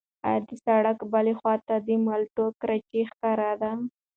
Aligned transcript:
ایا 0.27 0.39
د 0.47 0.49
سړک 0.65 0.97
بلې 1.11 1.33
خوا 1.39 1.55
ته 1.67 1.75
د 1.87 1.89
مالټو 2.05 2.45
کراچۍ 2.61 3.01
ښکارېده؟ 3.11 3.71